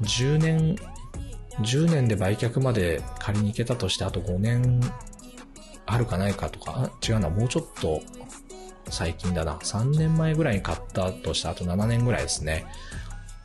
[0.01, 0.75] 10年、
[1.61, 4.79] 10年で売却まで仮に行けたとして、あと5年
[5.85, 8.01] あるかないかとか、違うな、もうちょっと
[8.91, 9.53] 最近だな。
[9.55, 12.65] 3年前ぐらいに買ったとしたあと7年ぐらいですね。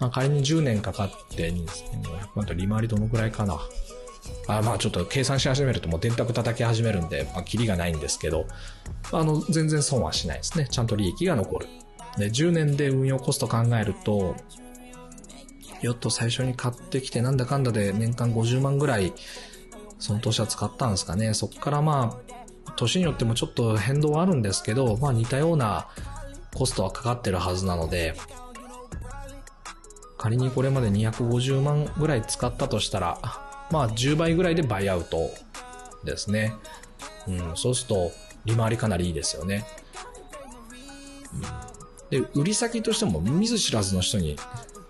[0.00, 1.64] まあ、仮に10年かかって2500
[2.34, 3.58] 万と利回りどのくらいかな。
[4.46, 8.46] あまあちょっと計算し始めるともう電卓叩き始めるんで、まあ、キリがないんですけど、
[9.12, 10.66] あの、全然損はしないですね。
[10.70, 11.66] ちゃんと利益が残る。
[12.18, 14.34] で、10年で運用コスト考えると、
[15.82, 19.12] ヨット最初に買ってきてなんだかんだで年間50万ぐらい、
[19.98, 21.34] その投資は使ったんですかね。
[21.34, 22.23] そっからまあ、
[22.76, 25.88] 年によってもちょっと変動はあるんですけど、まあ似たような
[26.54, 28.14] コストはかかってるはずなので、
[30.18, 33.18] 仮にこれまで250万ぐらい使ったとしたら、
[33.70, 35.30] まあ10倍ぐらいでバイアウト
[36.04, 36.54] ですね。
[37.26, 38.12] うん、そうすると
[38.44, 39.66] 利回りかなりいいですよね。
[42.10, 44.36] うん、で、売り先としても見ず知らずの人に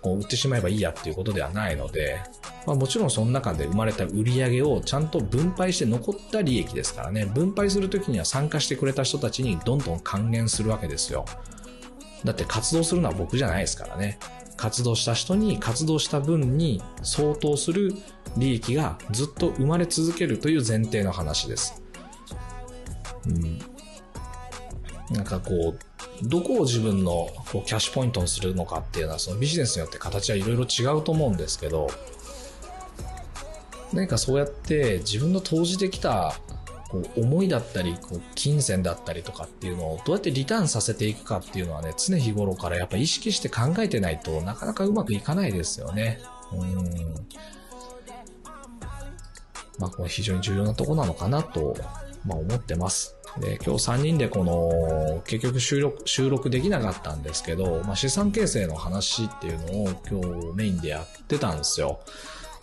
[0.01, 2.19] こう売ってしまえばいいやっていうことではないので、
[2.65, 11.25] まあ、もちろんその中で生まれた売り上げをちゃんと分配して残った利益ですからね、分配するときには参加してくれた人たちにどんどん還元するわけですよ。
[12.23, 14.17] だって活動するのは僕じゃないですからね。
[14.57, 17.93] 活動した人に活動した分に相当する
[18.37, 21.83] 利益がずっと生まれ続けるという前提の話です。
[23.27, 23.59] うん。
[25.11, 25.79] なんかこう、
[26.23, 31.89] どこを自分のこうキャッシュポイントにするのかっていうのはそのビジネスによって形はいろいろ違うと思うんですけど
[33.95, 36.35] 何かそうやって自分の投じてきた
[36.89, 46.19] こう思いだったりこう金銭だったりとかっていうのをどうやってリターンさせていくかっていうのはね常日頃からやっぱ意識して考えてないとなかなかうまくいかないですよね。
[46.53, 47.25] うん
[49.79, 51.75] まあ、これ非常に重要なとこなのかなと、
[52.25, 53.15] まあ、思ってます。
[53.39, 61.99] で、今日3人でこの、結局収録、収録できなかったんですけど、まあ、資産形成の話っていうのを今日メインでやってたんですよ。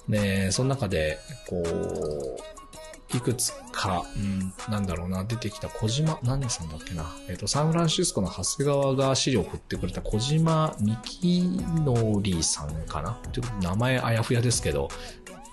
[0.09, 7.05] で、その中で、こう、いくつか、うん、なんだろうな、出てきた小島、何さんだっけな。
[7.29, 13.19] えっ、と、サンフランシスコの長谷川が資料を送ってくれた小島幹則さんかな。
[13.33, 14.89] ちょっと名前あやふやですけど、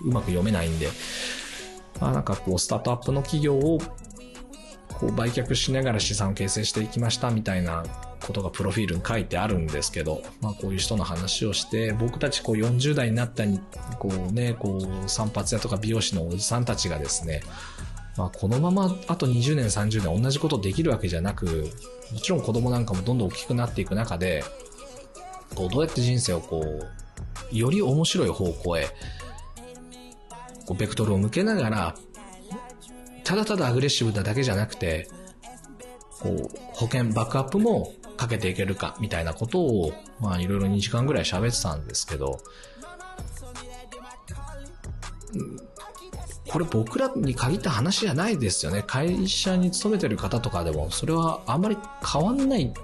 [0.02, 0.88] うまく読めないんで、
[2.00, 3.78] まあなんかこう、スタートアップの企業を
[4.98, 7.84] こう売却しながら資産を形成していきましたみたいな
[8.20, 13.60] ことがプロフィールに書いてあるんですけど、まあこういう人の話をして、僕たちこう40代になったに、
[13.98, 17.42] こうね、こう散髪屋とか美容師のおじさんたちがですね、
[18.16, 21.70] まあこのままあと20年30年同じことできるわけじゃなく、
[22.12, 24.44] もちろん子供なんかもどんどん大きくなっていく中で、
[25.54, 28.86] こうどうやって人生をこう、より面白い方向へ、
[30.66, 31.94] こうベクトルを向けながら、
[33.24, 35.08] ただただアグレッシブなだけじゃなくて、
[36.20, 42.38] こう、保険、バックアップもかけていけるか、みたいなことを、まあいろいろ2時間ぐらい喋ってたんですけど、
[46.46, 48.84] これ僕らに限った話じゃないですよね。
[48.86, 52.74] 会社に勤めてる方とかでも、それはあんまり変わんない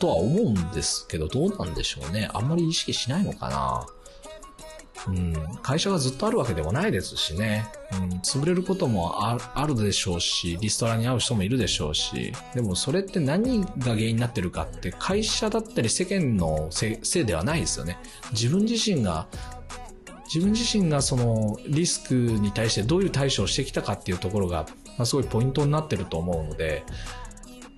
[0.00, 2.28] とは思うんですけど、どうなんでしょうね。
[2.32, 3.86] あんまり意識しないのかな。
[5.08, 17.98] うん、会社がずっとあるわけでもないですしね、うん、潰れることもあるでしょうし、リストラに会う人もいるでしょうし、でもそれって何が原因になってるかって会社だったり世間のせいではないですよね。
[18.32, 19.26] 自分自身が
[20.32, 26.84] 自分自身がそのリスクに対してどういう対処をしてきたかっていうところが、まあ、すごいポイントになってると思うので、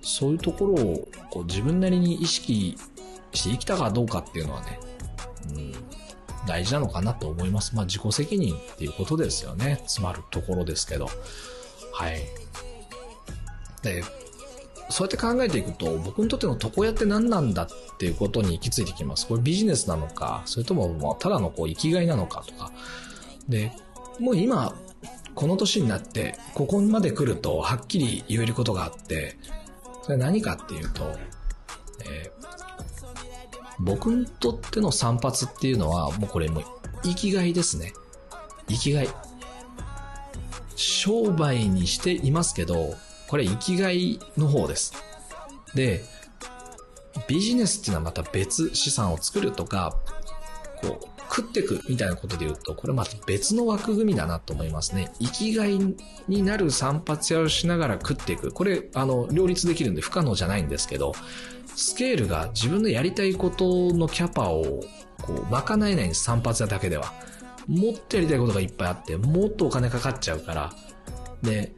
[0.03, 2.77] そういうところをこう自分なりに意識
[3.33, 4.79] して生きたかどうかっていうのはね、
[5.55, 5.73] うん、
[6.47, 7.75] 大事なのかなと思います。
[7.75, 9.77] まあ自己責任っていうことですよね。
[9.83, 11.09] 詰まるところですけど。
[11.93, 12.21] はい。
[13.81, 14.03] で、
[14.89, 19.27] そうやって考えていくと、僕にとっての床屋って何なんだっていうことに行き着いてきます。
[19.27, 22.71] これビジネスなのか、それともまあただのこう生きがいなのかとか。
[23.47, 23.71] で、
[24.19, 24.75] もう今、
[25.35, 29.37] この年になって、ここまで来るとはっきり言えることがあって、
[30.03, 31.03] それ何かっていうと、
[32.05, 32.42] えー、
[33.79, 36.63] 僕にとっての散髪っていうのは、もうこれも
[37.03, 37.93] 生きがいですね。
[38.67, 39.09] 生きがい。
[40.75, 42.95] 商売にしていますけど、
[43.27, 44.93] これ生きがいの方です。
[45.75, 46.03] で、
[47.27, 49.95] ビジネスっていうのはまた別資産を作るとか、
[50.81, 55.11] こう、食っていくみたいなことで言うと、これまた別の枠組みだなと思いますね。
[55.19, 55.79] 生きがい
[56.27, 58.51] になる散髪屋をしながら食っていく。
[58.51, 61.13] これ、あの、両立できるんで不可能じゃないんですけど、
[61.75, 64.81] スケールが自分のやりたいことのキャパを
[65.21, 67.13] こう賄えないんです、散髪屋だけでは。
[67.67, 70.73] もっとやりたいことがいっぱいあって、もっとお金かかっちゃうから。
[71.41, 71.73] で、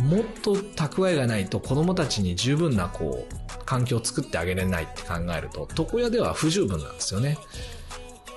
[0.00, 7.38] もっと蓄えがないと子供たちに十分なこう、環境を作ってあげれないって考えると、床屋では不十分なんですよね。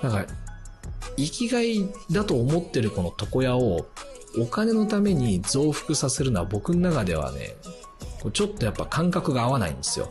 [0.02, 0.26] だから、
[1.16, 3.86] 生きがいだと思ってるこの床屋を
[4.38, 7.56] お金のために増幅させるのは僕の中ではね、
[8.32, 10.08] ちょっとやっぱ感覚が合わないんですよ。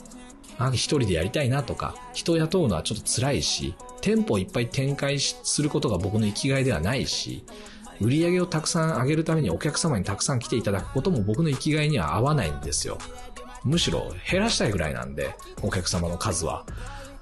[0.60, 7.46] あ一人でやりたいなとか、人を雇うのはちょっと辛いし、店舗をいっぱい展開することが僕の生きがいではないし、
[8.02, 12.98] 売り上げをたくさん上げるためにお客様にたくさん来ていただくことも僕の生きがいには合わないんですよ。
[13.64, 16.66] むしろ減らしたいぐらいなんで、お客様の数は。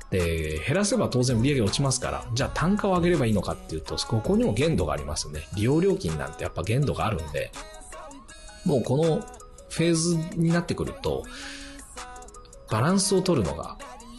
[0.10, 5.48] で、減らせば当然売り上げ落ちますから、じゃあ単価を上げればいいのかっていうと、ここにも限度がありますよね。
[5.56, 7.52] 利用料金なんてやっぱ限度があるんで、
[8.66, 9.22] もうこの
[9.70, 11.24] フェーズになってくると、
[12.70, 13.78] バランスを取るのが、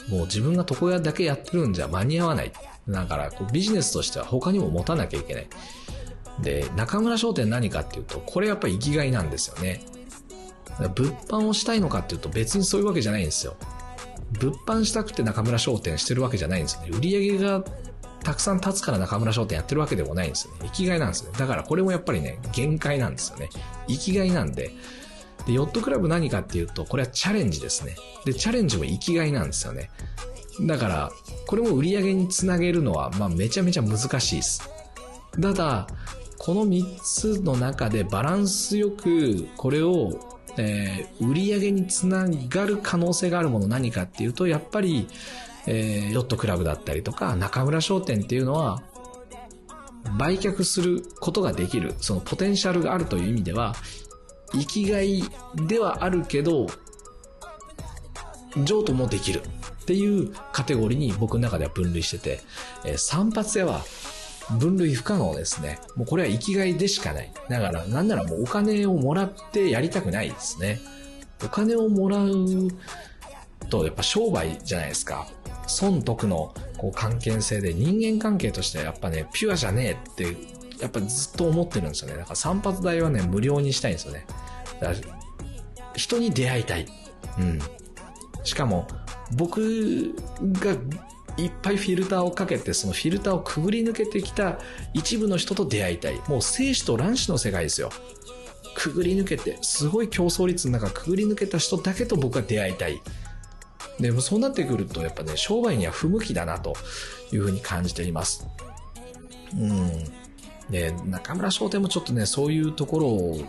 [0.08, 2.52] もう自分が床屋だけやってるんじゃ間に合わない。
[2.88, 5.46] だから、こうビジネスとしては他にも持たなきゃいけない。
[6.40, 9.82] で、中村商店何かっていうと、これやっぱり生きがいなんですよね。
[10.78, 13.56] 物販をしたいのかっていうと別にそういうわけじゃないんですよ。
[14.32, 16.90] 物販したくて中村商店してるわけじゃないんですよね。
[16.96, 17.64] 売り上げが
[18.22, 20.60] たくさん立つから中村商店やってるわけでもないんですよね。
[20.64, 21.32] 生きがいなんですよ。
[21.32, 23.48] だからこれもやっぱりね、限界なんですよね。
[23.88, 24.70] 生きがいなんで、
[25.48, 27.96] で、ヨットクラブ何かっていうと、これはチャレンジですね。
[28.24, 29.90] で、チャレンジも生きがいなんですよね。
[30.60, 31.12] だから、
[31.46, 34.68] これも売り上げにつなげるのは、まあ、めちゃめちゃ難しいです。
[35.40, 35.88] ただ、
[36.38, 45.08] この3つの中でバランスよく、これをえー、売り上げにつながる可能性があるもの何かっていうと、やっぱり、
[45.66, 48.82] えー、ヨットクラブだったりとか、中村商店っていうのは、
[50.18, 53.74] 売却することができる、そのポテンシャルがあるという意味では、
[54.52, 55.22] 生きがい
[55.66, 56.66] ではあるけど、
[58.64, 59.42] 譲渡もできる
[59.82, 62.40] っていうカテゴリーに僕の中では分類してて、
[62.84, 63.82] えー、散髪屋は
[64.58, 65.78] 分類不可能ですね。
[65.96, 67.32] もうこれは生きがいでしかない。
[67.48, 70.80] だから、なんならもうお金をもらってやりたくないですね。
[71.44, 72.68] お金をもらう
[73.68, 75.28] と、やっぱ商売じゃないですか。
[75.66, 80.36] 損得のこう関係性で人間関係としてはやっぱね、ピュアじゃねえって、
[80.80, 82.16] やっぱずっと思ってるんですよね。
[82.16, 84.26] だから散髪代はね、無料にしたいんですよね。
[84.80, 85.18] だから
[85.94, 86.86] 人に出会いたい。
[87.38, 87.58] うん。
[88.44, 88.86] しかも、
[89.36, 90.72] 僕が
[91.36, 94.58] いっぱいフィルターをかけて、そのフィルターをくぐり抜けてきた
[94.94, 96.20] 一部の人と出会いたい。
[96.28, 97.90] もう生死と卵子の世界ですよ。
[98.76, 103.00] くぐり抜けて、すごい競争率の中くぐり抜けた人だけと僕は出会いたい。
[103.98, 106.74] でもそうなってくると、やっぱね、商売には不向きだなと
[107.32, 108.46] いうふうに感じています。
[109.54, 110.04] うん。
[110.70, 113.40] で、中村商店もちょっとね、そういうところを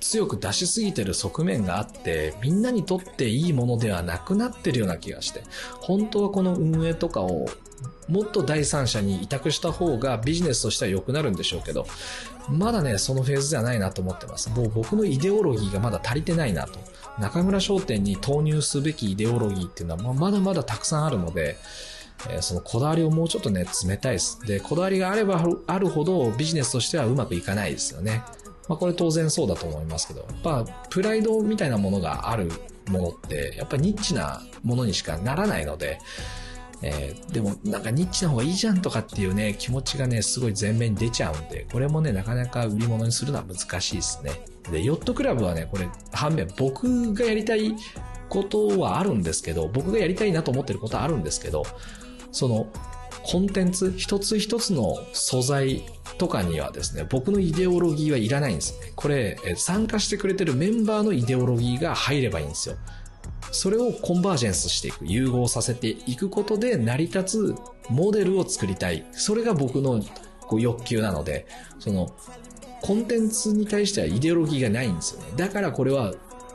[0.00, 5.42] 強く出しすぎてる側面があって、みんなにとっていいものではなくなってるような気がして、
[5.80, 7.46] 本当はこの運営とかを
[8.08, 11.86] もっと第三者に委託した方がビジネスとしては良くなるんでしょうけど、
[12.50, 14.50] まだね、そのフェーズではないなと思ってます。
[14.50, 16.78] もう僕のイデオロギーがまだ足りてないなと。
[17.18, 21.58] 中村商店に投入すべきイデオロギーっていうのはまだまだたくさんあるので、
[22.28, 24.40] えそのこだわりをもうちょっとね、詰めたいです。
[24.46, 28.22] で、こだわりがあればあるほどビジネスとしてはうまくいかないですよね。
[28.68, 32.50] まあこれ当然そうだと思いますけど、やっぱプライドみたいなものがある
[32.88, 36.00] ものって、やっぱニッチなものにしかならないので、
[36.82, 44.32] えー、でもなんかニッチな方がいいじゃんとかっていうね、気持ちがね、すごい前面に出ちゃうんで、これもね、なかなか売り物にするのは難しいですね。
[44.70, 47.74] で、ヨットクラブはね、これ、反面、僕がやりたい
[48.28, 51.64] ことはあるんですけど、僕がやりたいなと思ってることはあるんですけど、
[52.38, 52.68] その、
[53.24, 55.82] コンテンツ一つ一つの素材
[56.18, 58.74] とかにはですね、僕のイデオロギーはいらないんです。
[58.94, 62.76] これ、参加してくれてるメンバーのイデオロギーが入ればいいんですよ。
[63.50, 67.54] それをコンバージェンスしていく、融合させていくことで成り立つ
[67.90, 69.04] モデルを作りたい。
[69.10, 70.00] それが僕の
[70.42, 71.46] こう欲求なので、
[71.80, 72.14] その、
[72.82, 75.26] コンテンツに対してはイデオロギーがないんですよね。
[75.36, 76.14] だからこれは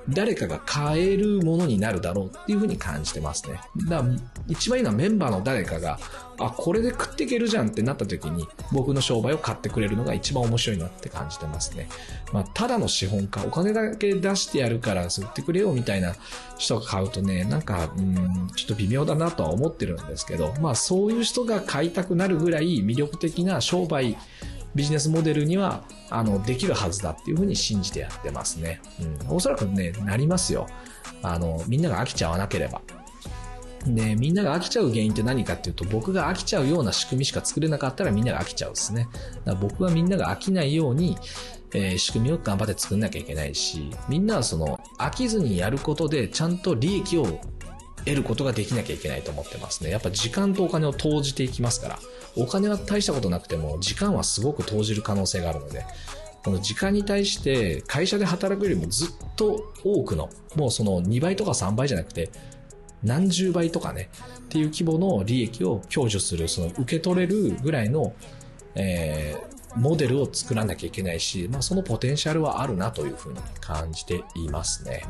[0.09, 3.59] 誰かが買えるものになるだろうっていうふうに感じてますね。
[3.89, 4.09] だから
[4.47, 5.99] 一番いいのはメンバーの誰かが、
[6.39, 11.87] あ、これで食っていけるじゃんってなった時に僕の商売を買ってくれるのが一番面白いなって感じてますね。
[12.31, 16.15] まあ、ただの資本家、お金だけ出してやるから吸ってくれよみたいな
[16.57, 24.17] 人が買うとね、なんか、うん、ちょっと微妙だなとは思ってるんですけど、まあそういう人が買いたくなるぐらい魅力的な商売
[24.75, 28.81] ビジネスモデルには、あの、できるはずだっていうふうに信じてやってますね。
[29.29, 29.35] うん。
[29.35, 30.67] おそらくね、なりますよ。
[31.21, 32.81] あの、みんなが飽きちゃわなければ。
[33.85, 39.07] で、みんなが飽きちゃう原因って何かっていうと、僕が飽きちゃうような仕組みしか作れなかったらみんなが飽きちゃうですね。
[39.45, 41.17] だから僕はみんなが飽きないように、
[41.73, 47.25] えー、仕組みを頑張って作んなきゃいけないし、みんなはその、飽きずにやることで、ちゃんと利益を
[48.05, 49.89] 得ることができなきゃいけないと思ってますね。
[49.89, 51.99] やっぱ時間とお金を投じていきますから。
[52.35, 55.85] お金は大したことなくても、時間はすごく投じる可能性があるので、
[56.43, 62.29] この時間に対して会社で働くよりもずっと多くの、もうその2倍とか3倍じゃなくて、
[63.03, 64.09] 何十倍とかね、
[64.39, 68.13] っていう規模の利益を享受する、その受け取れるぐらいの、
[68.75, 75.03] えー、モデルを作らなきゃいけないし、まあそのポテンシャルはあるなというふうに感じていますね。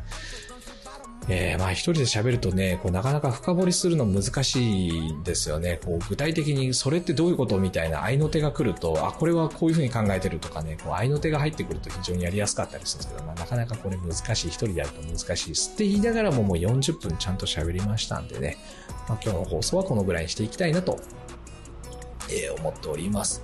[1.30, 5.80] えー、まあ一人で喋るとね、こうなかなか深掘りするの難しいですよね。
[5.84, 14.48] こう具体的にそれってどういうことみたいな合いの手が来ると、あ、これはこういうふうに考えてるとかね、こう合いの手が入ってくると非常にやりやすかったりするんですけど、まあなかなかこれ難しい。
[14.48, 15.72] 一人でやると難しいです。
[15.74, 18.58] って言いながらももう40分ちゃんと喋りましたんでね、
[19.08, 21.00] まあ今日の放送はこのぐらいにしていきたいなと、
[22.30, 23.42] えー、思っております。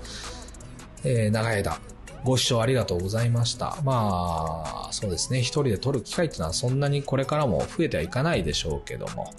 [1.05, 1.79] えー、長い間、
[2.23, 3.77] ご視聴ありがとうございました。
[3.83, 5.39] まあ、そうですね。
[5.39, 9.33] 一人で撮る機会っていうのはそんなにこれからも増えてはいかないでしょうけども、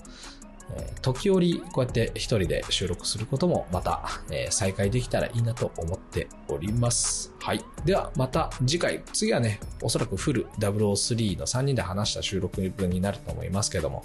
[0.76, 7.32] えー、時折こうやって一人で収録することもまた、えー、再開できたらいいなと思っております。
[7.40, 7.64] はい。
[7.84, 14.04] ではまた次回、次はね、おそらくフル003の3人で話した収録分になると思いますけども、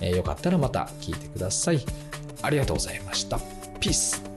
[0.00, 1.84] えー、よかったらまた聞いてください。
[2.42, 3.38] ありがとうございました。
[3.80, 4.33] ピース。